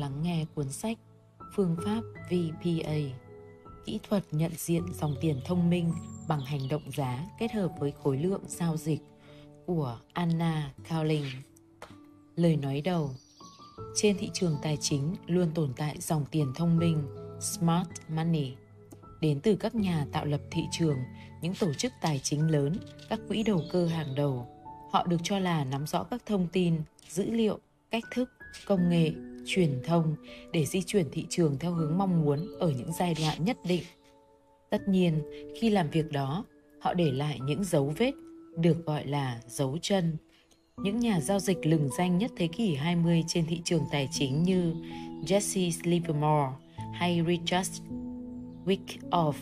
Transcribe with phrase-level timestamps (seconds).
[0.00, 0.98] lắng nghe cuốn sách
[1.54, 2.00] Phương pháp
[2.30, 2.96] VPA
[3.84, 5.92] Kỹ thuật nhận diện dòng tiền thông minh
[6.28, 9.00] bằng hành động giá kết hợp với khối lượng giao dịch
[9.66, 11.26] của Anna Cowling.
[12.36, 13.10] Lời nói đầu
[13.96, 17.02] Trên thị trường tài chính luôn tồn tại dòng tiền thông minh
[17.40, 18.52] Smart Money
[19.20, 20.96] đến từ các nhà tạo lập thị trường,
[21.42, 22.76] những tổ chức tài chính lớn,
[23.08, 24.46] các quỹ đầu cơ hàng đầu.
[24.92, 27.58] Họ được cho là nắm rõ các thông tin, dữ liệu,
[27.90, 28.30] cách thức,
[28.66, 29.12] công nghệ,
[29.50, 30.14] truyền thông
[30.52, 33.82] để di chuyển thị trường theo hướng mong muốn ở những giai đoạn nhất định.
[34.70, 35.22] Tất nhiên,
[35.60, 36.44] khi làm việc đó,
[36.80, 38.12] họ để lại những dấu vết
[38.56, 40.16] được gọi là dấu chân.
[40.76, 44.42] Những nhà giao dịch lừng danh nhất thế kỷ 20 trên thị trường tài chính
[44.42, 44.74] như
[45.26, 46.48] Jesse Livermore
[46.94, 47.82] hay Richard
[48.64, 49.32] Wyckoff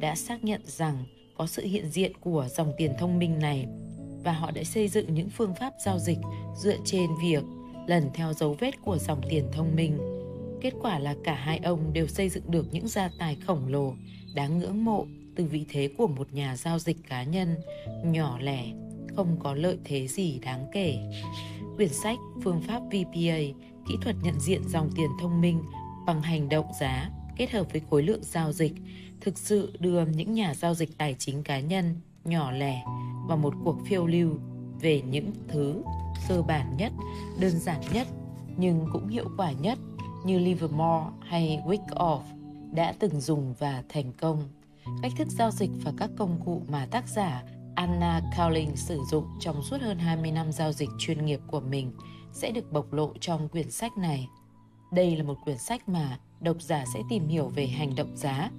[0.00, 1.04] đã xác nhận rằng
[1.36, 3.66] có sự hiện diện của dòng tiền thông minh này
[4.24, 6.18] và họ đã xây dựng những phương pháp giao dịch
[6.56, 7.42] dựa trên việc
[7.88, 9.98] lần theo dấu vết của dòng tiền thông minh.
[10.60, 13.94] Kết quả là cả hai ông đều xây dựng được những gia tài khổng lồ
[14.34, 17.56] đáng ngưỡng mộ từ vị thế của một nhà giao dịch cá nhân
[18.04, 18.64] nhỏ lẻ,
[19.16, 20.98] không có lợi thế gì đáng kể.
[21.76, 23.38] Quyển sách Phương pháp VPA,
[23.88, 25.62] kỹ thuật nhận diện dòng tiền thông minh
[26.06, 28.72] bằng hành động giá kết hợp với khối lượng giao dịch
[29.20, 32.84] thực sự đưa những nhà giao dịch tài chính cá nhân nhỏ lẻ
[33.28, 34.38] vào một cuộc phiêu lưu
[34.80, 35.82] về những thứ
[36.28, 36.92] cơ bản nhất,
[37.40, 38.06] đơn giản nhất
[38.56, 39.78] nhưng cũng hiệu quả nhất
[40.24, 42.20] như Livermore hay Wyckoff
[42.72, 44.48] đã từng dùng và thành công.
[45.02, 47.42] Cách thức giao dịch và các công cụ mà tác giả
[47.74, 51.92] Anna Cowling sử dụng trong suốt hơn 20 năm giao dịch chuyên nghiệp của mình
[52.32, 54.28] sẽ được bộc lộ trong quyển sách này.
[54.92, 58.50] Đây là một quyển sách mà độc giả sẽ tìm hiểu về hành động giá,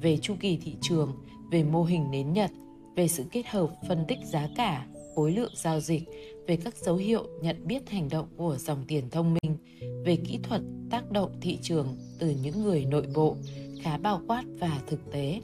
[0.00, 1.12] về chu kỳ thị trường,
[1.50, 2.50] về mô hình nến nhật,
[2.96, 6.02] về sự kết hợp phân tích giá cả, khối lượng giao dịch,
[6.46, 9.56] về các dấu hiệu nhận biết hành động của dòng tiền thông minh,
[10.04, 11.86] về kỹ thuật tác động thị trường
[12.18, 13.36] từ những người nội bộ,
[13.82, 15.40] khá bao quát và thực tế.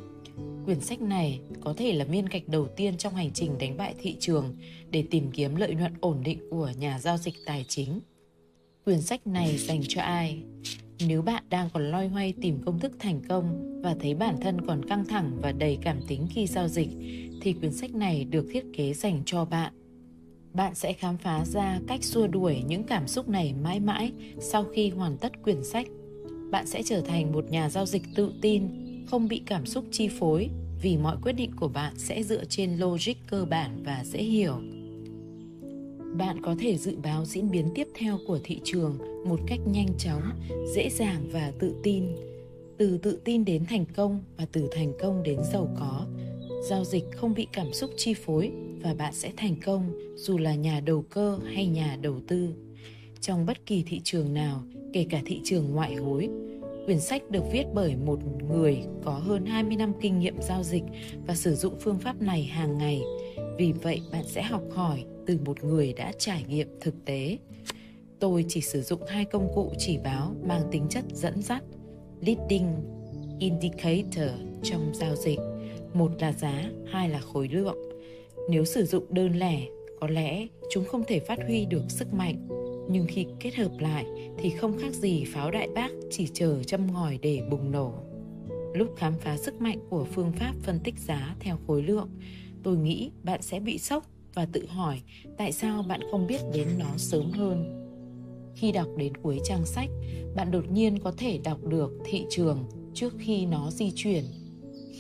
[0.65, 3.95] Quyển sách này có thể là viên gạch đầu tiên trong hành trình đánh bại
[3.99, 4.57] thị trường
[4.91, 8.01] để tìm kiếm lợi nhuận ổn định của nhà giao dịch tài chính.
[8.85, 10.43] Quyển sách này dành cho ai?
[11.07, 14.67] Nếu bạn đang còn loay hoay tìm công thức thành công và thấy bản thân
[14.67, 16.89] còn căng thẳng và đầy cảm tính khi giao dịch
[17.43, 19.73] thì quyển sách này được thiết kế dành cho bạn.
[20.55, 24.65] Bạn sẽ khám phá ra cách xua đuổi những cảm xúc này mãi mãi sau
[24.65, 25.87] khi hoàn tất quyển sách.
[26.51, 28.69] Bạn sẽ trở thành một nhà giao dịch tự tin,
[29.07, 30.51] không bị cảm xúc chi phối
[30.83, 34.61] vì mọi quyết định của bạn sẽ dựa trên logic cơ bản và dễ hiểu
[36.21, 39.89] bạn có thể dự báo diễn biến tiếp theo của thị trường một cách nhanh
[39.99, 40.23] chóng
[40.75, 42.05] dễ dàng và tự tin
[42.79, 46.07] từ tự tin đến thành công và từ thành công đến giàu có
[46.69, 48.53] giao dịch không bị cảm xúc chi phối
[48.83, 52.49] và bạn sẽ thành công dù là nhà đầu cơ hay nhà đầu tư
[53.21, 56.29] trong bất kỳ thị trường nào kể cả thị trường ngoại hối
[56.87, 58.19] Quyển sách được viết bởi một
[58.51, 60.83] người có hơn 20 năm kinh nghiệm giao dịch
[61.27, 63.03] và sử dụng phương pháp này hàng ngày.
[63.59, 67.39] Vì vậy bạn sẽ học hỏi từ một người đã trải nghiệm thực tế.
[68.19, 71.63] Tôi chỉ sử dụng hai công cụ chỉ báo mang tính chất dẫn dắt,
[72.21, 72.67] leading
[73.39, 74.31] indicator
[74.63, 75.39] trong giao dịch.
[75.95, 77.90] Một là giá, hai là khối lượng.
[78.51, 79.67] Nếu sử dụng đơn lẻ,
[80.01, 82.49] có lẽ chúng không thể phát huy được sức mạnh
[82.93, 84.07] nhưng khi kết hợp lại
[84.39, 87.93] thì không khác gì pháo đại bác chỉ chờ châm ngòi để bùng nổ.
[88.75, 92.09] Lúc khám phá sức mạnh của phương pháp phân tích giá theo khối lượng,
[92.63, 95.01] tôi nghĩ bạn sẽ bị sốc và tự hỏi
[95.37, 97.77] tại sao bạn không biết đến nó sớm hơn.
[98.57, 99.89] Khi đọc đến cuối trang sách,
[100.37, 104.25] bạn đột nhiên có thể đọc được thị trường trước khi nó di chuyển.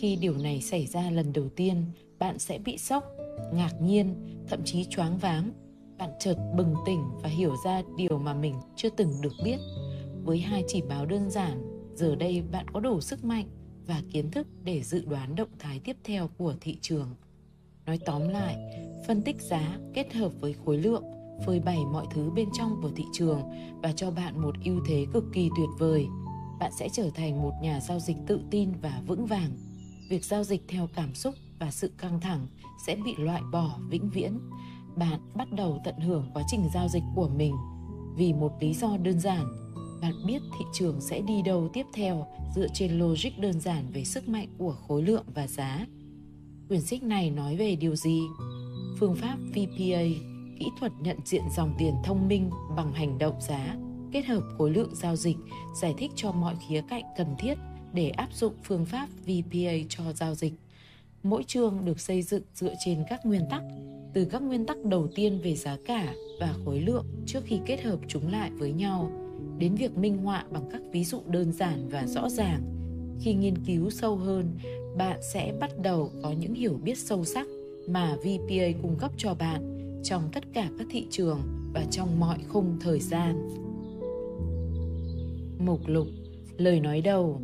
[0.00, 1.84] Khi điều này xảy ra lần đầu tiên,
[2.19, 3.05] bạn sẽ bị sốc,
[3.53, 4.15] ngạc nhiên,
[4.49, 5.51] thậm chí choáng váng.
[5.99, 9.59] Bạn chợt bừng tỉnh và hiểu ra điều mà mình chưa từng được biết.
[10.25, 11.63] Với hai chỉ báo đơn giản
[11.95, 13.47] giờ đây bạn có đủ sức mạnh
[13.87, 17.09] và kiến thức để dự đoán động thái tiếp theo của thị trường.
[17.87, 18.57] Nói tóm lại
[19.07, 21.05] phân tích giá kết hợp với khối lượng
[21.47, 23.43] phơi bày mọi thứ bên trong của thị trường
[23.83, 26.06] và cho bạn một ưu thế cực kỳ tuyệt vời.
[26.61, 29.50] Bạn sẽ trở thành một nhà giao dịch tự tin và vững vàng
[30.11, 32.47] việc giao dịch theo cảm xúc và sự căng thẳng
[32.87, 34.39] sẽ bị loại bỏ vĩnh viễn.
[34.97, 37.57] Bạn bắt đầu tận hưởng quá trình giao dịch của mình
[38.17, 39.47] vì một lý do đơn giản.
[40.03, 44.05] Bạn biết thị trường sẽ đi đâu tiếp theo dựa trên logic đơn giản về
[44.05, 45.87] sức mạnh của khối lượng và giá.
[46.69, 48.21] Quyển sách này nói về điều gì?
[48.99, 50.03] Phương pháp vpa
[50.59, 53.77] kỹ thuật nhận diện dòng tiền thông minh bằng hành động giá,
[54.12, 55.37] kết hợp khối lượng giao dịch,
[55.81, 57.55] giải thích cho mọi khía cạnh cần thiết
[57.94, 60.52] để áp dụng phương pháp vpa cho giao dịch
[61.22, 63.62] mỗi chương được xây dựng dựa trên các nguyên tắc
[64.12, 67.82] từ các nguyên tắc đầu tiên về giá cả và khối lượng trước khi kết
[67.82, 69.10] hợp chúng lại với nhau
[69.58, 72.62] đến việc minh họa bằng các ví dụ đơn giản và rõ ràng.
[73.20, 74.58] Khi nghiên cứu sâu hơn,
[74.96, 77.46] bạn sẽ bắt đầu có những hiểu biết sâu sắc
[77.88, 81.40] mà VPA cung cấp cho bạn trong tất cả các thị trường
[81.75, 83.48] và trong mọi khung thời gian.
[85.58, 86.06] Mục lục
[86.56, 87.40] Lời nói đầu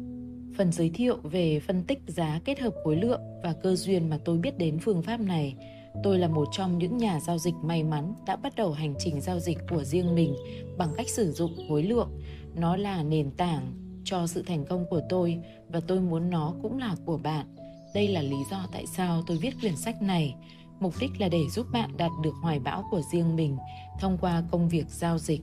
[0.57, 4.19] Phần giới thiệu về phân tích giá kết hợp khối lượng và cơ duyên mà
[4.25, 5.55] tôi biết đến phương pháp này.
[6.03, 9.21] Tôi là một trong những nhà giao dịch may mắn đã bắt đầu hành trình
[9.21, 10.35] giao dịch của riêng mình
[10.79, 12.21] bằng cách sử dụng khối lượng.
[12.55, 13.73] Nó là nền tảng
[14.05, 15.39] cho sự thành công của tôi
[15.69, 17.47] và tôi muốn nó cũng là của bạn.
[17.95, 20.35] Đây là lý do tại sao tôi viết quyển sách này.
[20.81, 23.57] Mục đích là để giúp bạn đạt được hoài bão của riêng mình
[24.01, 25.41] thông qua công việc giao dịch.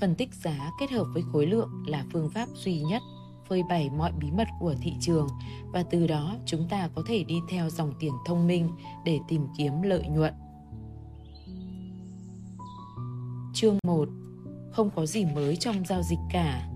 [0.00, 3.02] Phân tích giá kết hợp với khối lượng là phương pháp duy nhất
[3.48, 5.28] phơi bày mọi bí mật của thị trường
[5.72, 8.70] và từ đó chúng ta có thể đi theo dòng tiền thông minh
[9.04, 10.34] để tìm kiếm lợi nhuận.
[13.54, 14.08] Chương 1
[14.72, 16.68] Không có gì mới trong giao dịch cả.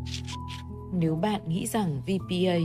[0.93, 2.59] Nếu bạn nghĩ rằng VPA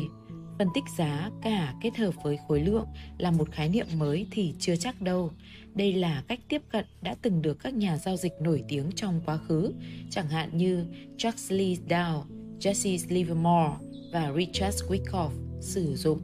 [0.60, 2.88] phân tích giá cả kết hợp với khối lượng
[3.18, 5.32] là một khái niệm mới thì chưa chắc đâu.
[5.74, 9.22] Đây là cách tiếp cận đã từng được các nhà giao dịch nổi tiếng trong
[9.26, 9.74] quá khứ,
[10.10, 10.86] chẳng hạn như
[11.18, 12.22] Charles Lee Dow,
[12.60, 15.30] Jesse Livermore và Richard Wyckoff
[15.62, 16.20] sử dụng.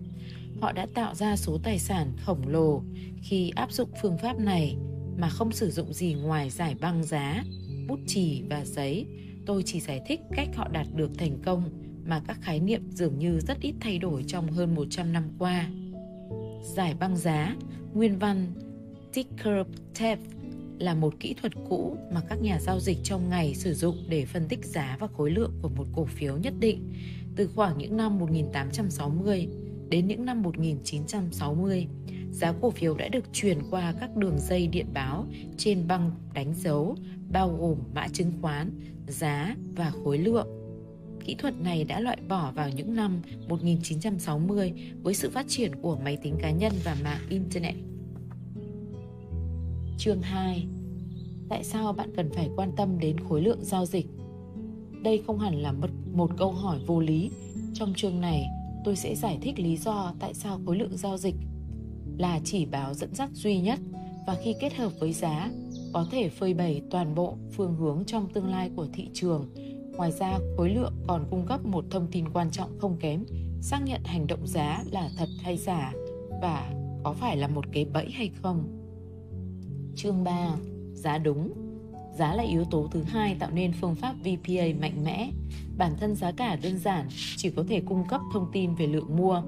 [0.61, 2.81] Họ đã tạo ra số tài sản khổng lồ
[3.21, 4.75] khi áp dụng phương pháp này
[5.17, 7.43] mà không sử dụng gì ngoài giải băng giá,
[7.87, 9.05] bút chì và giấy.
[9.45, 11.69] Tôi chỉ giải thích cách họ đạt được thành công
[12.05, 15.69] mà các khái niệm dường như rất ít thay đổi trong hơn 100 năm qua.
[16.75, 17.55] Giải băng giá,
[17.93, 18.53] nguyên văn
[19.13, 19.67] ticker
[19.99, 20.21] tape
[20.79, 24.25] là một kỹ thuật cũ mà các nhà giao dịch trong ngày sử dụng để
[24.25, 26.93] phân tích giá và khối lượng của một cổ phiếu nhất định
[27.35, 29.47] từ khoảng những năm 1860
[29.89, 31.87] đến những năm 1960.
[32.31, 35.25] Giá cổ phiếu đã được truyền qua các đường dây điện báo
[35.57, 36.95] trên băng đánh dấu
[37.31, 38.71] bao gồm mã chứng khoán,
[39.07, 40.47] giá và khối lượng.
[41.25, 45.97] Kỹ thuật này đã loại bỏ vào những năm 1960 với sự phát triển của
[46.03, 47.75] máy tính cá nhân và mạng Internet.
[49.97, 50.67] Chương 2
[51.49, 54.05] Tại sao bạn cần phải quan tâm đến khối lượng giao dịch?
[55.03, 57.31] Đây không hẳn là một, một câu hỏi vô lý.
[57.73, 58.45] Trong chương này,
[58.83, 61.35] tôi sẽ giải thích lý do tại sao khối lượng giao dịch
[62.17, 63.79] là chỉ báo dẫn dắt duy nhất
[64.27, 65.51] và khi kết hợp với giá
[65.93, 69.49] có thể phơi bày toàn bộ phương hướng trong tương lai của thị trường.
[69.97, 73.25] Ngoài ra, khối lượng còn cung cấp một thông tin quan trọng không kém,
[73.61, 75.93] xác nhận hành động giá là thật hay giả
[76.41, 76.73] và
[77.03, 78.63] có phải là một cái bẫy hay không.
[79.95, 80.55] Chương 3.
[80.93, 81.62] Giá đúng
[82.17, 85.31] Giá là yếu tố thứ hai tạo nên phương pháp VPA mạnh mẽ.
[85.77, 87.07] Bản thân giá cả đơn giản
[87.37, 89.41] chỉ có thể cung cấp thông tin về lượng mua,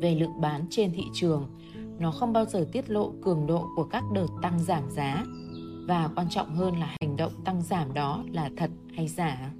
[0.00, 1.46] về lượng bán trên thị trường.
[1.98, 5.24] Nó không bao giờ tiết lộ cường độ của các đợt tăng giảm giá
[5.86, 9.52] và quan trọng hơn là hành động tăng giảm đó là thật hay giả.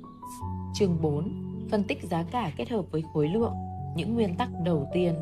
[0.75, 1.33] Chương 4.
[1.71, 3.55] Phân tích giá cả kết hợp với khối lượng,
[3.97, 5.15] những nguyên tắc đầu tiên.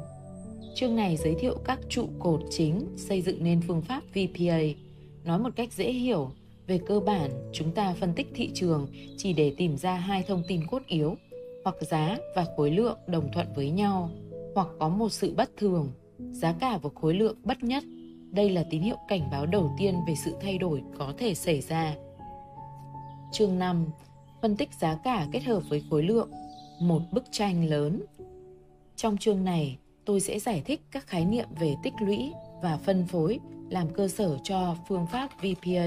[0.74, 4.60] Chương này giới thiệu các trụ cột chính xây dựng nên phương pháp VPA.
[5.24, 6.30] Nói một cách dễ hiểu,
[6.70, 8.86] về cơ bản, chúng ta phân tích thị trường
[9.16, 11.16] chỉ để tìm ra hai thông tin cốt yếu,
[11.64, 14.10] hoặc giá và khối lượng đồng thuận với nhau,
[14.54, 17.84] hoặc có một sự bất thường, giá cả và khối lượng bất nhất.
[18.30, 21.60] Đây là tín hiệu cảnh báo đầu tiên về sự thay đổi có thể xảy
[21.60, 21.94] ra.
[23.32, 23.86] Chương 5.
[24.42, 26.30] Phân tích giá cả kết hợp với khối lượng,
[26.80, 28.02] một bức tranh lớn.
[28.96, 33.06] Trong chương này, tôi sẽ giải thích các khái niệm về tích lũy và phân
[33.06, 33.38] phối
[33.70, 35.86] làm cơ sở cho phương pháp VPA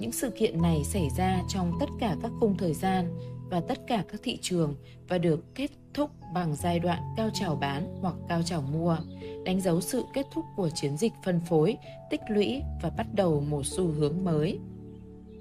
[0.00, 3.18] những sự kiện này xảy ra trong tất cả các khung thời gian
[3.50, 4.74] và tất cả các thị trường
[5.08, 8.96] và được kết thúc bằng giai đoạn cao trào bán hoặc cao trào mua,
[9.44, 11.76] đánh dấu sự kết thúc của chiến dịch phân phối,
[12.10, 14.58] tích lũy và bắt đầu một xu hướng mới.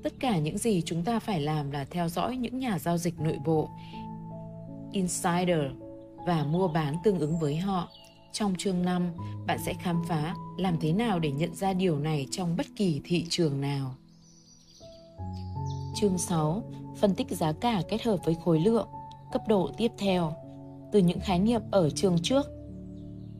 [0.04, 3.20] Tất cả những gì chúng ta phải làm là theo dõi những nhà giao dịch
[3.20, 3.70] nội bộ,
[4.92, 5.60] insider
[6.26, 7.90] và mua bán tương ứng với họ.
[8.32, 9.12] Trong chương 5,
[9.48, 13.02] bạn sẽ khám phá làm thế nào để nhận ra điều này trong bất kỳ
[13.04, 13.96] thị trường nào.
[16.02, 16.64] Chương 6.
[16.96, 18.88] Phân tích giá cả kết hợp với khối lượng.
[19.32, 20.34] Cấp độ tiếp theo.
[20.92, 22.46] Từ những khái niệm ở chương trước,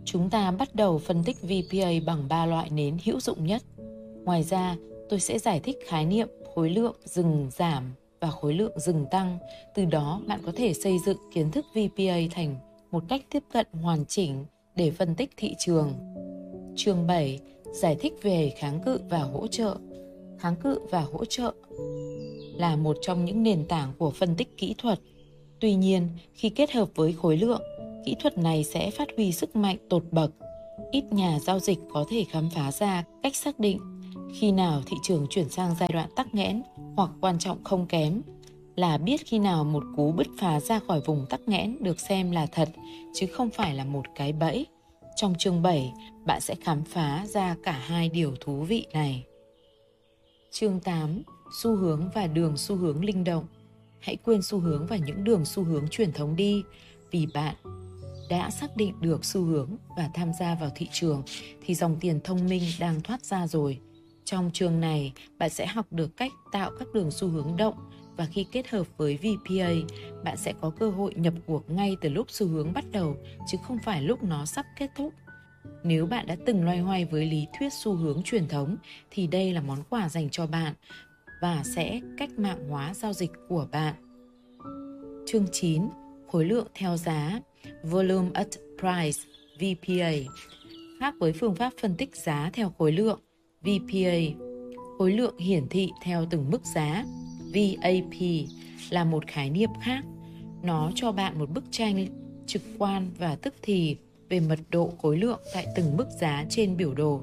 [0.06, 3.62] chúng ta bắt đầu phân tích VPA bằng ba loại nến hữu dụng nhất.
[4.24, 4.76] Ngoài ra,
[5.10, 9.38] tôi sẽ giải thích khái niệm khối lượng dừng giảm và khối lượng dừng tăng.
[9.76, 12.56] Từ đó, bạn có thể xây dựng kiến thức VPA thành
[12.92, 15.94] một cách tiếp cận hoàn chỉnh để phân tích thị trường.
[16.76, 17.40] Chương 7.
[17.74, 19.76] Giải thích về kháng cự và hỗ trợ.
[20.40, 21.54] Kháng cự và hỗ trợ
[22.60, 25.00] là một trong những nền tảng của phân tích kỹ thuật.
[25.60, 27.62] Tuy nhiên, khi kết hợp với khối lượng,
[28.06, 30.32] kỹ thuật này sẽ phát huy sức mạnh tột bậc.
[30.92, 33.80] Ít nhà giao dịch có thể khám phá ra cách xác định
[34.40, 36.62] khi nào thị trường chuyển sang giai đoạn tắc nghẽn
[36.96, 38.22] hoặc quan trọng không kém
[38.76, 42.32] là biết khi nào một cú bứt phá ra khỏi vùng tắc nghẽn được xem
[42.32, 42.70] là thật
[43.14, 44.66] chứ không phải là một cái bẫy.
[45.16, 45.94] Trong chương 7,
[46.26, 49.26] bạn sẽ khám phá ra cả hai điều thú vị này.
[50.52, 53.46] Chương 8: Xu hướng và đường xu hướng linh động.
[54.00, 56.64] Hãy quên xu hướng và những đường xu hướng truyền thống đi
[57.12, 57.56] vì bạn
[58.30, 61.24] đã xác định được xu hướng và tham gia vào thị trường
[61.66, 63.80] thì dòng tiền thông minh đang thoát ra rồi.
[64.26, 67.76] Trong trường này, bạn sẽ học được cách tạo các đường xu hướng động
[68.18, 69.70] và khi kết hợp với VPA,
[70.24, 73.16] bạn sẽ có cơ hội nhập cuộc ngay từ lúc xu hướng bắt đầu
[73.48, 75.14] chứ không phải lúc nó sắp kết thúc.
[75.84, 78.78] Nếu bạn đã từng loay hoay với lý thuyết xu hướng truyền thống
[79.12, 80.74] thì đây là món quà dành cho bạn
[81.42, 83.96] và sẽ cách mạng hóa giao dịch của bạn.
[85.28, 85.84] Chương 9.
[86.28, 87.40] Khối lượng theo giá,
[87.84, 88.48] Volume at
[88.80, 89.20] Price
[89.60, 90.12] VPA
[91.00, 93.20] khác với phương pháp phân tích giá theo khối lượng
[93.62, 94.42] VPA.
[94.98, 97.04] Khối lượng hiển thị theo từng mức giá
[97.54, 98.46] VAP
[98.90, 100.04] là một khái niệm khác.
[100.64, 102.08] Nó cho bạn một bức tranh
[102.48, 103.98] trực quan và tức thì
[104.30, 107.22] về mật độ khối lượng tại từng mức giá trên biểu đồ.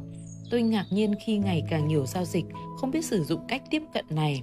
[0.51, 2.45] Tôi ngạc nhiên khi ngày càng nhiều giao dịch
[2.81, 4.41] không biết sử dụng cách tiếp cận này.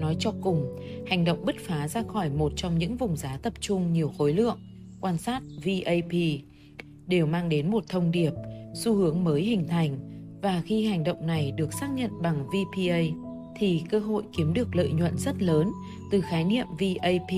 [0.00, 3.52] Nói cho cùng, hành động bứt phá ra khỏi một trong những vùng giá tập
[3.60, 4.58] trung nhiều khối lượng,
[5.00, 6.12] quan sát VAP,
[7.06, 8.32] đều mang đến một thông điệp,
[8.74, 9.98] xu hướng mới hình thành.
[10.42, 13.00] Và khi hành động này được xác nhận bằng VPA
[13.56, 15.72] thì cơ hội kiếm được lợi nhuận rất lớn.
[16.10, 17.30] Từ khái niệm VAP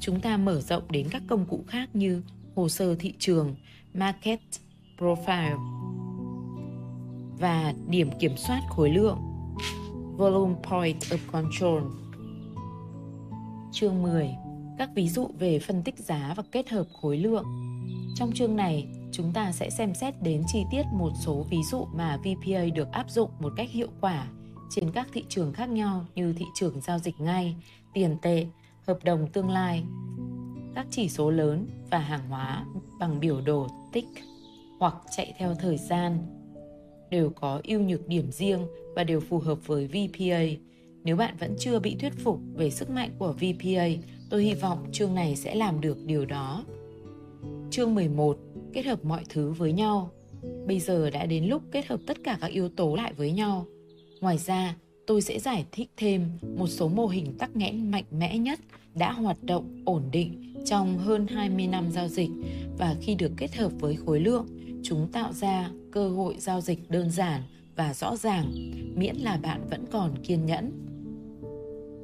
[0.00, 2.22] chúng ta mở rộng đến các công cụ khác như
[2.54, 3.54] hồ sơ thị trường,
[3.94, 4.40] market
[4.98, 5.77] profile
[7.38, 9.18] và điểm kiểm soát khối lượng
[10.16, 11.82] volume point of control.
[13.72, 14.30] Chương 10.
[14.78, 17.44] Các ví dụ về phân tích giá và kết hợp khối lượng.
[18.14, 21.84] Trong chương này, chúng ta sẽ xem xét đến chi tiết một số ví dụ
[21.94, 24.26] mà VPA được áp dụng một cách hiệu quả
[24.70, 27.56] trên các thị trường khác nhau như thị trường giao dịch ngay,
[27.94, 28.46] tiền tệ,
[28.86, 29.84] hợp đồng tương lai,
[30.74, 32.64] các chỉ số lớn và hàng hóa
[33.00, 34.08] bằng biểu đồ tích
[34.78, 36.37] hoặc chạy theo thời gian
[37.10, 38.60] đều có ưu nhược điểm riêng
[38.96, 40.40] và đều phù hợp với VPA.
[41.04, 43.88] Nếu bạn vẫn chưa bị thuyết phục về sức mạnh của VPA,
[44.30, 46.64] tôi hy vọng chương này sẽ làm được điều đó.
[47.70, 48.38] Chương 11.
[48.72, 50.10] Kết hợp mọi thứ với nhau.
[50.66, 53.66] Bây giờ đã đến lúc kết hợp tất cả các yếu tố lại với nhau.
[54.20, 56.22] Ngoài ra, tôi sẽ giải thích thêm
[56.56, 58.60] một số mô hình tắc nghẽn mạnh mẽ nhất
[58.94, 62.30] đã hoạt động ổn định trong hơn 20 năm giao dịch
[62.78, 64.46] và khi được kết hợp với khối lượng,
[64.82, 67.42] chúng tạo ra cơ hội giao dịch đơn giản
[67.76, 68.52] và rõ ràng,
[68.94, 70.72] miễn là bạn vẫn còn kiên nhẫn.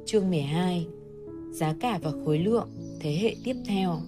[0.05, 0.87] Chương 12
[1.51, 3.99] Giá cả và khối lượng, thế hệ tiếp theo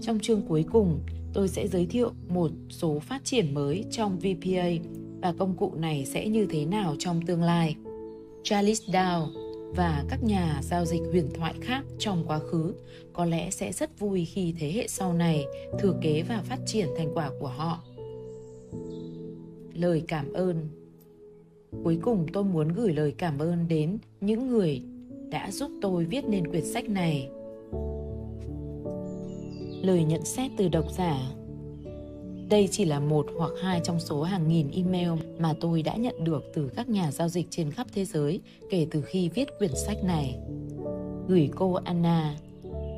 [0.00, 1.00] Trong chương cuối cùng,
[1.34, 4.68] tôi sẽ giới thiệu một số phát triển mới trong VPA
[5.22, 7.76] và công cụ này sẽ như thế nào trong tương lai.
[8.42, 9.26] Charles Dow
[9.76, 12.74] và các nhà giao dịch huyền thoại khác trong quá khứ
[13.12, 15.44] có lẽ sẽ rất vui khi thế hệ sau này
[15.78, 17.82] thừa kế và phát triển thành quả của họ.
[19.74, 20.68] Lời cảm ơn
[21.84, 24.82] Cuối cùng tôi muốn gửi lời cảm ơn đến những người
[25.30, 27.28] đã giúp tôi viết nên quyển sách này.
[29.82, 31.38] Lời nhận xét từ độc giả
[32.50, 36.24] đây chỉ là một hoặc hai trong số hàng nghìn email mà tôi đã nhận
[36.24, 39.74] được từ các nhà giao dịch trên khắp thế giới kể từ khi viết quyển
[39.74, 40.38] sách này.
[41.28, 42.36] Gửi cô Anna,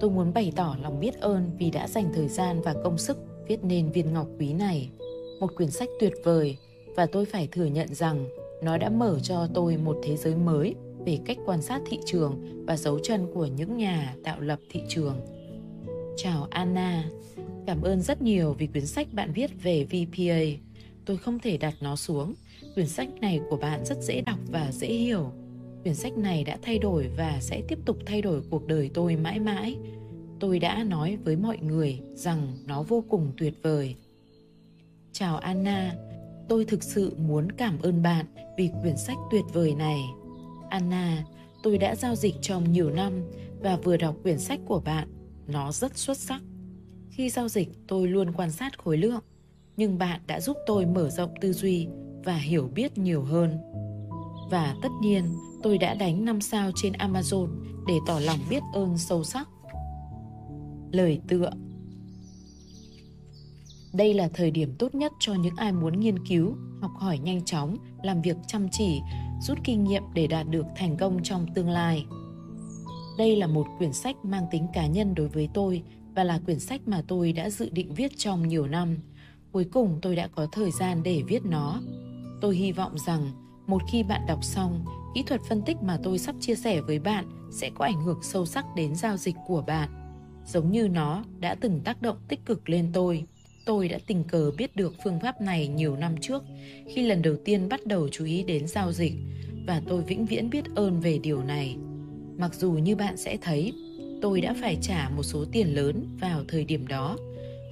[0.01, 3.19] tôi muốn bày tỏ lòng biết ơn vì đã dành thời gian và công sức
[3.49, 4.91] viết nên viên ngọc quý này.
[5.41, 6.57] Một quyển sách tuyệt vời
[6.97, 8.27] và tôi phải thừa nhận rằng
[8.63, 10.75] nó đã mở cho tôi một thế giới mới
[11.07, 14.83] về cách quan sát thị trường và dấu chân của những nhà tạo lập thị
[14.89, 15.21] trường.
[16.17, 17.11] Chào Anna,
[17.67, 20.65] Cảm ơn rất nhiều vì quyển sách bạn viết về VPA.
[21.05, 22.35] Tôi không thể đặt nó xuống.
[22.75, 25.33] Quyển sách này của bạn rất dễ đọc và dễ hiểu.
[25.83, 29.17] Quyển sách này đã thay đổi và sẽ tiếp tục thay đổi cuộc đời tôi
[29.17, 29.77] mãi mãi.
[30.41, 33.95] Tôi đã nói với mọi người rằng nó vô cùng tuyệt vời.
[35.13, 35.95] Chào Anna,
[36.49, 38.27] tôi thực sự muốn cảm ơn bạn
[38.57, 40.01] vì quyển sách tuyệt vời này.
[40.69, 41.25] Anna,
[41.63, 43.13] tôi đã giao dịch trong nhiều năm
[43.61, 45.09] và vừa đọc quyển sách của bạn.
[45.47, 46.43] Nó rất xuất sắc.
[47.11, 49.21] Khi giao dịch, tôi luôn quan sát khối lượng,
[49.77, 51.89] nhưng bạn đã giúp tôi mở rộng tư duy
[52.25, 53.59] và hiểu biết nhiều hơn.
[54.51, 55.25] Và tất nhiên,
[55.63, 57.49] tôi đã đánh 5 sao trên Amazon
[57.87, 59.49] để tỏ lòng biết ơn sâu sắc.
[60.93, 61.51] Lời tựa
[63.93, 67.45] đây là thời điểm tốt nhất cho những ai muốn nghiên cứu, học hỏi nhanh
[67.45, 69.01] chóng, làm việc chăm chỉ,
[69.41, 72.07] rút kinh nghiệm để đạt được thành công trong tương lai.
[73.19, 75.83] Đây là một quyển sách mang tính cá nhân đối với tôi
[76.15, 78.97] và là quyển sách mà tôi đã dự định viết trong nhiều năm.
[79.53, 81.81] Cuối cùng tôi đã có thời gian để viết nó.
[82.41, 83.31] Tôi hy vọng rằng
[83.67, 86.99] một khi bạn đọc xong kỹ thuật phân tích mà tôi sắp chia sẻ với
[86.99, 90.01] bạn sẽ có ảnh hưởng sâu sắc đến giao dịch của bạn
[90.47, 93.25] giống như nó đã từng tác động tích cực lên tôi
[93.65, 96.43] tôi đã tình cờ biết được phương pháp này nhiều năm trước,
[96.95, 99.13] khi lần đầu tiên bắt đầu chú ý đến giao dịch,
[99.67, 101.77] và tôi vĩnh viễn biết ơn về điều này.
[102.39, 103.73] Mặc dù như bạn sẽ thấy,
[104.23, 107.17] tôi đã phải trả một số tiền lớn vào thời điểm đó.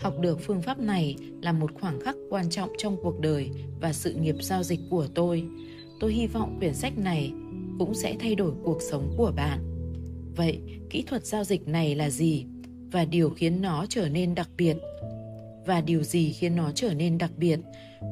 [0.00, 3.92] Học được phương pháp này là một khoảng khắc quan trọng trong cuộc đời và
[3.92, 5.44] sự nghiệp giao dịch của tôi.
[6.00, 7.32] Tôi hy vọng quyển sách này
[7.78, 9.58] cũng sẽ thay đổi cuộc sống của bạn.
[10.36, 12.44] Vậy, kỹ thuật giao dịch này là gì
[12.92, 14.76] và điều khiến nó trở nên đặc biệt?
[15.68, 17.60] Và điều gì khiến nó trở nên đặc biệt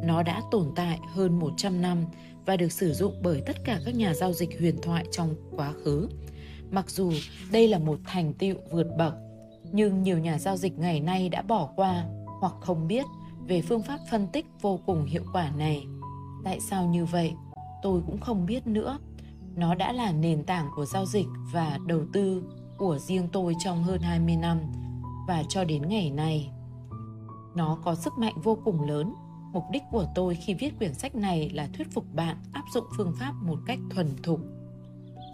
[0.04, 2.04] nó đã tồn tại hơn 100 năm
[2.46, 5.72] và được sử dụng bởi tất cả các nhà giao dịch huyền thoại trong quá
[5.84, 6.08] khứ.
[6.70, 7.12] Mặc dù
[7.52, 9.14] đây là một thành tựu vượt bậc,
[9.72, 12.04] nhưng nhiều nhà giao dịch ngày nay đã bỏ qua
[12.40, 13.04] hoặc không biết
[13.48, 15.84] về phương pháp phân tích vô cùng hiệu quả này.
[16.44, 17.32] Tại sao như vậy?
[17.82, 18.98] Tôi cũng không biết nữa.
[19.56, 22.42] Nó đã là nền tảng của giao dịch và đầu tư
[22.78, 24.58] của riêng tôi trong hơn 20 năm
[25.28, 26.50] và cho đến ngày nay.
[27.56, 29.14] Nó có sức mạnh vô cùng lớn.
[29.52, 32.84] Mục đích của tôi khi viết quyển sách này là thuyết phục bạn áp dụng
[32.96, 34.40] phương pháp một cách thuần thục.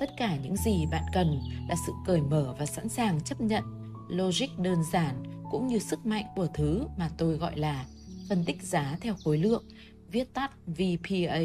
[0.01, 3.65] Tất cả những gì bạn cần là sự cởi mở và sẵn sàng chấp nhận
[4.09, 7.87] logic đơn giản cũng như sức mạnh của thứ mà tôi gọi là
[8.29, 9.65] phân tích giá theo khối lượng,
[10.09, 11.41] viết tắt VPA.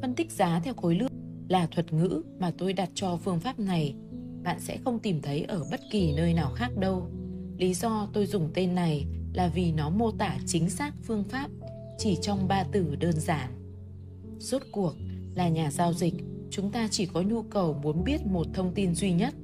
[0.00, 1.12] Phân tích giá theo khối lượng
[1.48, 3.94] là thuật ngữ mà tôi đặt cho phương pháp này.
[4.42, 7.10] Bạn sẽ không tìm thấy ở bất kỳ nơi nào khác đâu.
[7.58, 11.50] Lý do tôi dùng tên này là vì nó mô tả chính xác phương pháp
[11.98, 13.50] chỉ trong ba từ đơn giản.
[14.38, 14.94] Rốt cuộc
[15.34, 16.14] là nhà giao dịch,
[16.50, 19.34] chúng ta chỉ có nhu cầu muốn biết một thông tin duy nhất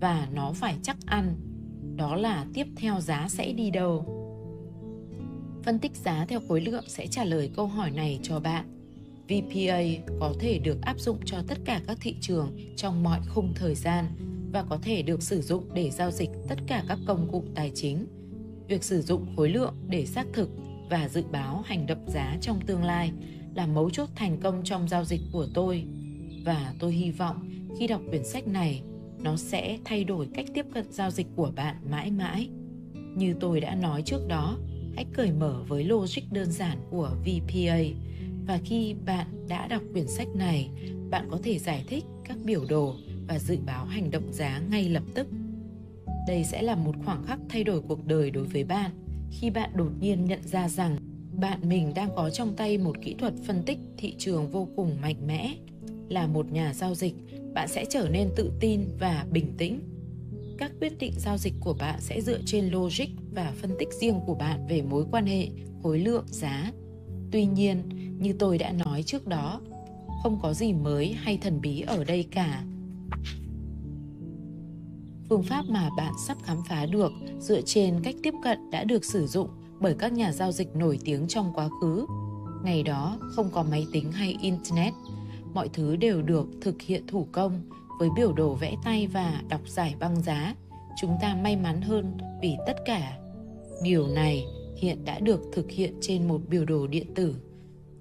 [0.00, 1.36] và nó phải chắc ăn.
[1.96, 4.04] Đó là tiếp theo giá sẽ đi đâu.
[5.64, 8.68] Phân tích giá theo khối lượng sẽ trả lời câu hỏi này cho bạn.
[9.24, 9.82] VPA
[10.20, 13.74] có thể được áp dụng cho tất cả các thị trường trong mọi khung thời
[13.74, 14.04] gian
[14.52, 17.72] và có thể được sử dụng để giao dịch tất cả các công cụ tài
[17.74, 18.06] chính
[18.72, 20.50] việc sử dụng khối lượng để xác thực
[20.90, 23.12] và dự báo hành động giá trong tương lai
[23.54, 25.84] là mấu chốt thành công trong giao dịch của tôi.
[26.44, 28.82] Và tôi hy vọng khi đọc quyển sách này,
[29.22, 32.48] nó sẽ thay đổi cách tiếp cận giao dịch của bạn mãi mãi.
[33.16, 34.56] Như tôi đã nói trước đó,
[34.94, 37.78] hãy cởi mở với logic đơn giản của vpa
[38.46, 40.70] và khi bạn đã đọc quyển sách này,
[41.10, 42.94] bạn có thể giải thích các biểu đồ
[43.28, 45.26] và dự báo hành động giá ngay lập tức
[46.26, 48.90] đây sẽ là một khoảng khắc thay đổi cuộc đời đối với bạn.
[49.30, 50.96] Khi bạn đột nhiên nhận ra rằng
[51.32, 55.00] bạn mình đang có trong tay một kỹ thuật phân tích thị trường vô cùng
[55.00, 55.54] mạnh mẽ,
[56.08, 57.14] là một nhà giao dịch,
[57.54, 59.80] bạn sẽ trở nên tự tin và bình tĩnh.
[60.58, 64.20] Các quyết định giao dịch của bạn sẽ dựa trên logic và phân tích riêng
[64.26, 65.48] của bạn về mối quan hệ,
[65.82, 66.72] khối lượng, giá.
[67.30, 67.82] Tuy nhiên,
[68.18, 69.60] như tôi đã nói trước đó,
[70.22, 72.64] không có gì mới hay thần bí ở đây cả
[75.32, 79.04] phương pháp mà bạn sắp khám phá được dựa trên cách tiếp cận đã được
[79.04, 79.48] sử dụng
[79.80, 82.06] bởi các nhà giao dịch nổi tiếng trong quá khứ.
[82.64, 84.92] Ngày đó, không có máy tính hay internet,
[85.54, 87.60] mọi thứ đều được thực hiện thủ công
[87.98, 90.54] với biểu đồ vẽ tay và đọc giải băng giá.
[91.00, 93.18] Chúng ta may mắn hơn vì tất cả.
[93.82, 94.44] Điều này
[94.76, 97.34] hiện đã được thực hiện trên một biểu đồ điện tử.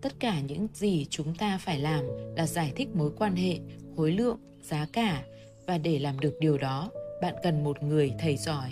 [0.01, 2.05] Tất cả những gì chúng ta phải làm
[2.37, 3.59] là giải thích mối quan hệ,
[3.95, 5.23] khối lượng, giá cả
[5.67, 6.89] và để làm được điều đó
[7.21, 8.69] bạn cần một người thầy giỏi.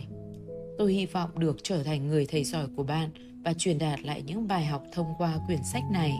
[0.77, 3.09] Tôi hy vọng được trở thành người thầy giỏi của bạn
[3.45, 6.13] và truyền đạt lại những bài học thông qua quyển sách này.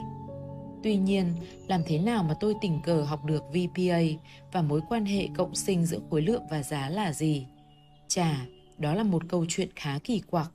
[0.83, 1.33] Tuy nhiên,
[1.67, 3.99] làm thế nào mà tôi tình cờ học được vpa
[4.51, 7.45] và mối quan hệ cộng sinh giữa khối lượng và giá là gì?
[8.07, 8.45] Chà,
[8.77, 10.51] đó là một câu chuyện khá kỳ quặc.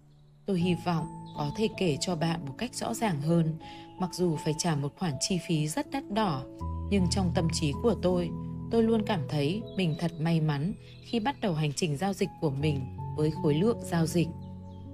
[0.47, 1.07] Tôi hy vọng
[1.37, 3.55] có thể kể cho bạn một cách rõ ràng hơn,
[4.01, 6.43] mặc dù phải trả một khoản chi phí rất đắt đỏ,
[6.91, 8.31] nhưng trong tâm trí của tôi
[8.75, 12.29] tôi luôn cảm thấy mình thật may mắn khi bắt đầu hành trình giao dịch
[12.41, 14.29] của mình với khối lượng giao dịch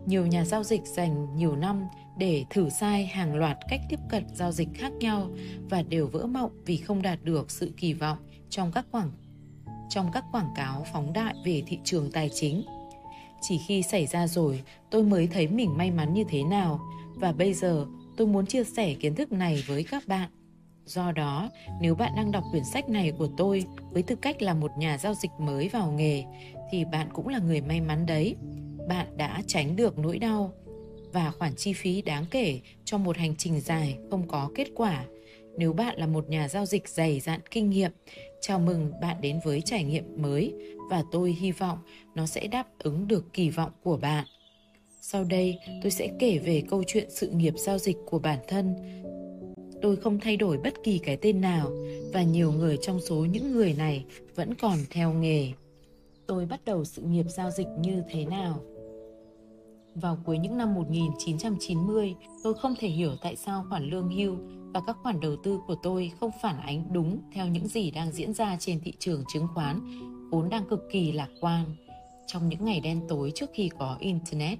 [0.06, 1.84] nhiều nhà giao dịch dành nhiều năm
[2.18, 5.30] để thử sai hàng loạt cách tiếp cận giao dịch khác nhau
[5.70, 8.18] và đều vỡ mộng vì không đạt được sự kỳ vọng
[8.50, 9.10] trong các quảng
[9.90, 12.64] trong các quảng cáo phóng đại về thị trường tài chính.
[13.40, 16.80] Chỉ khi xảy ra rồi, tôi mới thấy mình may mắn như thế nào
[17.14, 20.30] và bây giờ tôi muốn chia sẻ kiến thức này với các bạn.
[20.86, 24.54] Do đó, nếu bạn đang đọc quyển sách này của tôi với tư cách là
[24.54, 26.24] một nhà giao dịch mới vào nghề
[26.70, 28.36] thì bạn cũng là người may mắn đấy.
[28.88, 30.52] Bạn đã tránh được nỗi đau
[31.12, 35.04] và khoản chi phí đáng kể cho một hành trình dài không có kết quả.
[35.58, 37.90] Nếu bạn là một nhà giao dịch dày dạn kinh nghiệm,
[38.40, 40.54] chào mừng bạn đến với trải nghiệm mới
[40.90, 41.78] và tôi hy vọng
[42.14, 44.24] nó sẽ đáp ứng được kỳ vọng của bạn.
[45.00, 48.74] Sau đây, tôi sẽ kể về câu chuyện sự nghiệp giao dịch của bản thân
[49.82, 51.70] tôi không thay đổi bất kỳ cái tên nào
[52.12, 55.52] và nhiều người trong số những người này vẫn còn theo nghề.
[56.26, 58.60] Tôi bắt đầu sự nghiệp giao dịch như thế nào?
[59.94, 62.14] Vào cuối những năm 1990,
[62.44, 64.36] tôi không thể hiểu tại sao khoản lương hưu
[64.74, 68.12] và các khoản đầu tư của tôi không phản ánh đúng theo những gì đang
[68.12, 69.80] diễn ra trên thị trường chứng khoán,
[70.30, 71.64] vốn đang cực kỳ lạc quan.
[72.26, 74.58] Trong những ngày đen tối trước khi có Internet,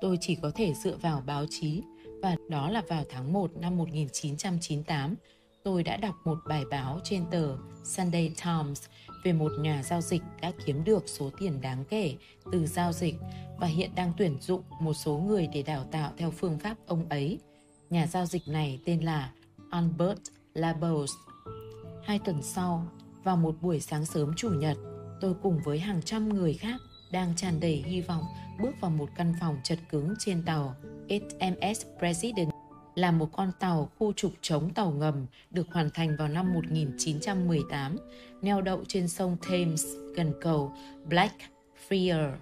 [0.00, 1.82] tôi chỉ có thể dựa vào báo chí
[2.22, 5.14] và đó là vào tháng 1 năm 1998,
[5.62, 8.82] tôi đã đọc một bài báo trên tờ Sunday Times
[9.24, 12.14] về một nhà giao dịch đã kiếm được số tiền đáng kể
[12.52, 13.14] từ giao dịch
[13.58, 17.08] và hiện đang tuyển dụng một số người để đào tạo theo phương pháp ông
[17.08, 17.38] ấy.
[17.90, 19.32] Nhà giao dịch này tên là
[19.70, 20.20] Albert
[20.54, 21.12] Labos.
[22.04, 22.86] Hai tuần sau,
[23.24, 24.76] vào một buổi sáng sớm chủ nhật,
[25.20, 26.80] tôi cùng với hàng trăm người khác
[27.12, 28.24] đang tràn đầy hy vọng
[28.62, 30.74] bước vào một căn phòng chật cứng trên tàu
[31.08, 32.50] HMS President
[32.94, 37.96] là một con tàu khu trục chống tàu ngầm được hoàn thành vào năm 1918,
[38.42, 40.72] neo đậu trên sông Thames gần cầu
[41.08, 42.32] Blackfriars.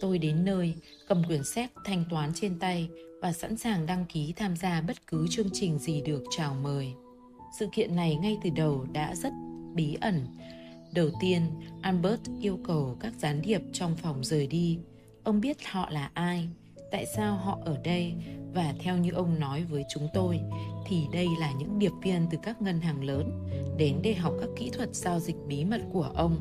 [0.00, 0.74] Tôi đến nơi,
[1.08, 2.88] cầm quyển sách thanh toán trên tay
[3.22, 6.92] và sẵn sàng đăng ký tham gia bất cứ chương trình gì được chào mời.
[7.58, 9.32] Sự kiện này ngay từ đầu đã rất
[9.74, 10.26] bí ẩn.
[10.94, 11.42] Đầu tiên,
[11.82, 14.78] Albert yêu cầu các gián điệp trong phòng rời đi.
[15.24, 16.48] Ông biết họ là ai,
[16.90, 18.14] tại sao họ ở đây
[18.54, 20.40] và theo như ông nói với chúng tôi,
[20.86, 23.48] thì đây là những điệp viên từ các ngân hàng lớn
[23.78, 26.40] đến để học các kỹ thuật giao dịch bí mật của ông.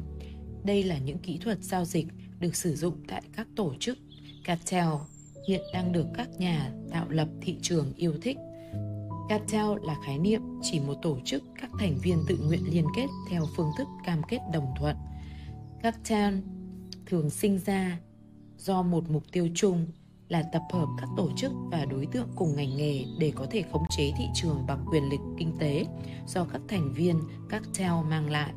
[0.63, 2.07] Đây là những kỹ thuật giao dịch
[2.39, 3.97] được sử dụng tại các tổ chức
[4.45, 4.87] cartel
[5.47, 8.37] hiện đang được các nhà tạo lập thị trường yêu thích.
[9.29, 13.07] Cartel là khái niệm chỉ một tổ chức các thành viên tự nguyện liên kết
[13.29, 14.95] theo phương thức cam kết đồng thuận.
[15.81, 16.35] Cartel
[17.05, 17.99] thường sinh ra
[18.57, 19.87] do một mục tiêu chung
[20.29, 23.63] là tập hợp các tổ chức và đối tượng cùng ngành nghề để có thể
[23.71, 25.85] khống chế thị trường bằng quyền lực kinh tế
[26.27, 28.53] do các thành viên các cartel mang lại.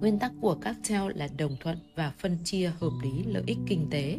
[0.00, 3.58] Nguyên tắc của các cartel là đồng thuận và phân chia hợp lý lợi ích
[3.66, 4.18] kinh tế.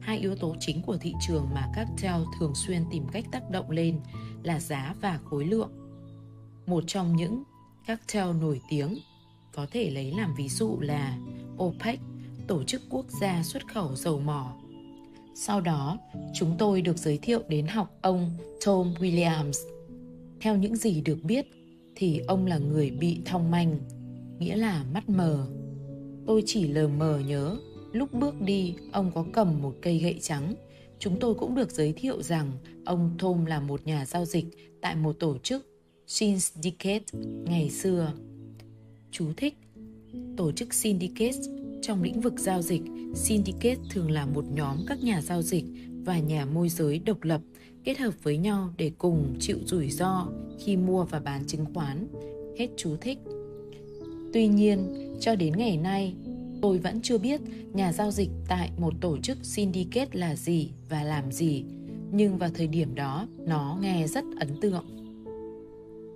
[0.00, 3.50] Hai yếu tố chính của thị trường mà các cartel thường xuyên tìm cách tác
[3.50, 4.00] động lên
[4.42, 5.70] là giá và khối lượng.
[6.66, 7.42] Một trong những
[7.86, 8.98] các cartel nổi tiếng
[9.52, 11.18] có thể lấy làm ví dụ là
[11.56, 12.00] OPEC,
[12.46, 14.52] Tổ chức Quốc gia xuất khẩu dầu mỏ
[15.40, 15.98] sau đó,
[16.34, 18.30] chúng tôi được giới thiệu đến học ông
[18.66, 19.68] Tom Williams.
[20.40, 21.46] Theo những gì được biết,
[21.96, 23.78] thì ông là người bị thong manh,
[24.38, 25.46] nghĩa là mắt mờ.
[26.26, 27.56] Tôi chỉ lờ mờ nhớ,
[27.92, 30.54] lúc bước đi, ông có cầm một cây gậy trắng.
[30.98, 32.52] Chúng tôi cũng được giới thiệu rằng
[32.84, 34.46] ông Tom là một nhà giao dịch
[34.80, 35.66] tại một tổ chức
[36.06, 37.04] Syndicate
[37.44, 38.12] ngày xưa.
[39.10, 39.54] Chú thích
[40.36, 41.38] Tổ chức Syndicate
[41.82, 42.82] trong lĩnh vực giao dịch,
[43.14, 45.64] syndicate thường là một nhóm các nhà giao dịch
[46.04, 47.40] và nhà môi giới độc lập
[47.84, 52.06] kết hợp với nhau để cùng chịu rủi ro khi mua và bán chứng khoán.
[52.58, 53.18] Hết chú thích.
[54.32, 54.78] Tuy nhiên,
[55.20, 56.14] cho đến ngày nay,
[56.62, 57.40] tôi vẫn chưa biết
[57.72, 61.64] nhà giao dịch tại một tổ chức syndicate là gì và làm gì,
[62.12, 64.84] nhưng vào thời điểm đó nó nghe rất ấn tượng.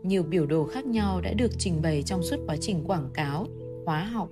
[0.03, 3.47] Nhiều biểu đồ khác nhau đã được trình bày trong suốt quá trình quảng cáo,
[3.85, 4.31] khóa học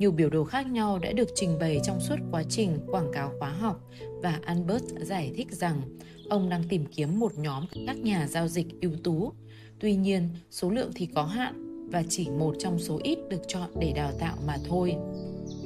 [0.00, 3.32] nhiều biểu đồ khác nhau đã được trình bày trong suốt quá trình quảng cáo
[3.38, 3.80] khóa học
[4.22, 5.80] và Albert giải thích rằng
[6.28, 9.32] ông đang tìm kiếm một nhóm các nhà giao dịch ưu tú.
[9.80, 13.70] Tuy nhiên, số lượng thì có hạn và chỉ một trong số ít được chọn
[13.80, 14.96] để đào tạo mà thôi.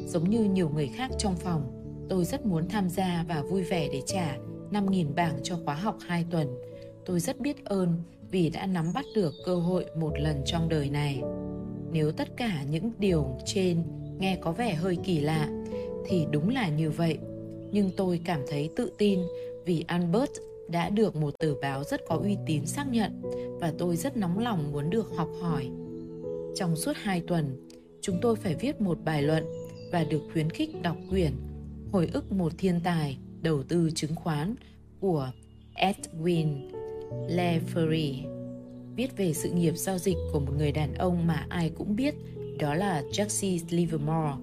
[0.07, 1.73] Giống như nhiều người khác trong phòng,
[2.09, 4.37] tôi rất muốn tham gia và vui vẻ để trả
[4.71, 6.49] 5.000 bảng cho khóa học 2 tuần.
[7.07, 10.91] Tôi rất biết ơn vì đã nắm bắt được cơ hội một lần trong đời
[10.91, 11.23] này.
[11.93, 13.83] Nếu tất cả những điều trên
[14.19, 15.49] nghe có vẻ hơi kỳ lạ.
[16.07, 17.19] Thì đúng là như vậy.
[17.73, 19.21] Nhưng tôi cảm thấy tự tin
[19.65, 20.31] vì albert
[20.69, 23.23] đã được một tờ báo rất có uy tín xác nhận
[23.61, 25.71] và tôi rất nóng lòng muốn được học hỏi.
[26.55, 27.69] Trong suốt hai tuần,
[28.01, 29.45] chúng tôi phải viết một bài luận
[29.93, 31.33] và được khuyến khích đọc quyển
[31.93, 34.55] hồi ức một thiên tài đầu tư chứng khoán
[35.01, 35.31] của
[35.75, 36.71] edwin
[37.29, 38.15] Leffery
[38.97, 42.15] viết về sự nghiệp giao dịch của một người đàn ông mà ai cũng biết
[42.59, 44.35] đó là Jesse Livermore,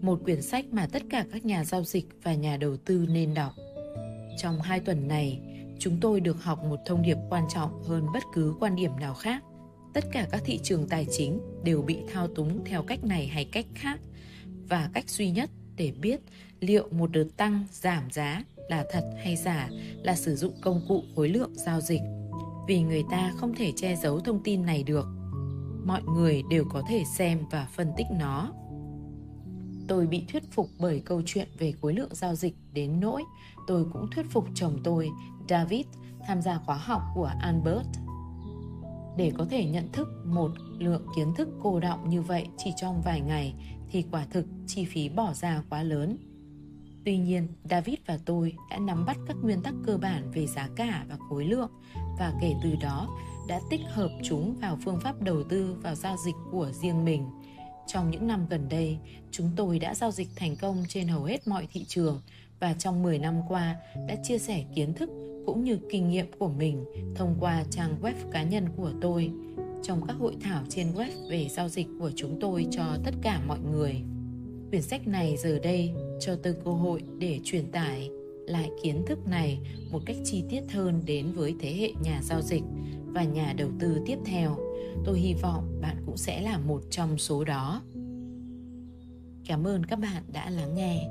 [0.00, 3.34] một quyển sách mà tất cả các nhà giao dịch và nhà đầu tư nên
[3.34, 3.52] đọc.
[4.38, 5.40] Trong hai tuần này,
[5.78, 9.14] chúng tôi được học một thông điệp quan trọng hơn bất cứ quan điểm nào
[9.14, 9.42] khác.
[9.94, 13.44] Tất cả các thị trường tài chính đều bị thao túng theo cách này hay
[13.44, 14.00] cách khác
[14.68, 16.20] và cách duy nhất để biết
[16.60, 19.68] liệu một đợt tăng giảm giá là thật hay giả
[20.02, 22.00] là sử dụng công cụ khối lượng giao dịch
[22.68, 25.06] vì người ta không thể che giấu thông tin này được
[25.88, 28.52] mọi người đều có thể xem và phân tích nó.
[29.88, 33.24] Tôi bị thuyết phục bởi câu chuyện về khối lượng giao dịch đến nỗi
[33.66, 35.10] tôi cũng thuyết phục chồng tôi
[35.48, 35.86] david
[36.26, 37.88] tham gia khóa học của albert.
[39.16, 43.02] Để có thể nhận thức một lượng kiến thức cô động như vậy chỉ trong
[43.02, 43.54] vài ngày
[43.90, 46.16] thì quả thực chi phí bỏ ra quá lớn.
[47.04, 50.68] Tuy nhiên, David và tôi đã nắm bắt các nguyên tắc cơ bản về giá
[50.76, 51.70] cả và khối lượng
[52.18, 53.08] và kể từ đó
[53.48, 57.26] đã tích hợp chúng vào phương pháp đầu tư vào giao dịch của riêng mình.
[57.86, 58.98] Trong những năm gần đây,
[59.30, 62.20] chúng tôi đã giao dịch thành công trên hầu hết mọi thị trường
[62.60, 63.76] và trong 10 năm qua
[64.08, 65.10] đã chia sẻ kiến thức
[65.46, 66.84] cũng như kinh nghiệm của mình
[67.14, 69.30] thông qua trang web cá nhân của tôi
[69.82, 73.40] trong các hội thảo trên web về giao dịch của chúng tôi cho tất cả
[73.46, 74.02] mọi người.
[74.70, 78.10] Quyển sách này giờ đây cho tôi cơ hội để truyền tải
[78.46, 79.58] lại kiến thức này
[79.90, 82.62] một cách chi tiết hơn đến với thế hệ nhà giao dịch
[83.18, 84.56] và nhà đầu tư tiếp theo.
[85.04, 87.82] Tôi hy vọng bạn cũng sẽ là một trong số đó.
[89.46, 91.08] Cảm ơn các bạn đã lắng nghe.